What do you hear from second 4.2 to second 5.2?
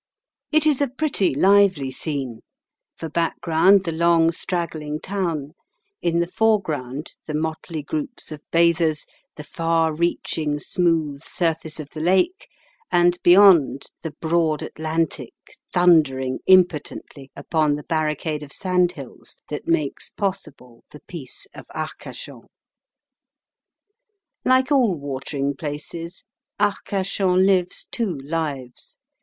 straggling